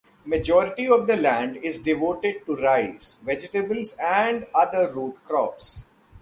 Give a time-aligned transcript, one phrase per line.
[0.25, 5.85] Majority of the land is devoted to rice, vegetables and other root crops.